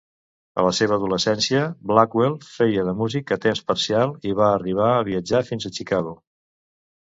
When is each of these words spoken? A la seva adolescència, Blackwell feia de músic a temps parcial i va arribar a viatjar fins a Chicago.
A 0.61 0.63
la 0.67 0.69
seva 0.77 0.95
adolescència, 1.01 1.61
Blackwell 1.91 2.39
feia 2.47 2.87
de 2.89 2.95
músic 3.03 3.35
a 3.37 3.39
temps 3.45 3.63
parcial 3.69 4.17
i 4.33 4.37
va 4.43 4.51
arribar 4.57 4.91
a 4.97 5.07
viatjar 5.15 5.47
fins 5.55 5.69
a 5.73 5.77
Chicago. 5.81 6.19